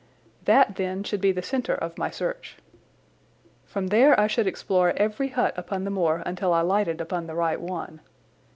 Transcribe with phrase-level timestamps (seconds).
[0.45, 2.57] That, then, should be the centre of my search.
[3.65, 7.35] From there I should explore every hut upon the moor until I lighted upon the
[7.35, 8.01] right one.